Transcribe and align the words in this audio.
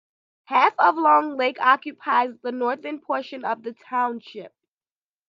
Half 0.45 0.73
of 0.79 0.95
Long 0.95 1.37
Lake 1.37 1.59
occupies 1.61 2.31
the 2.41 2.51
northern 2.51 3.01
portion 3.01 3.45
of 3.45 3.61
the 3.61 3.75
township. 3.87 4.51